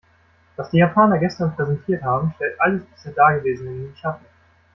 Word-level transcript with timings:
Was 0.55 0.71
die 0.71 0.77
Japaner 0.79 1.19
gestern 1.19 1.55
präsentiert 1.55 2.01
haben, 2.01 2.33
stellt 2.35 2.59
alles 2.59 2.83
bisher 2.85 3.11
dagewesene 3.11 3.69
in 3.69 3.83
den 3.83 3.95
Schatten. 3.95 4.25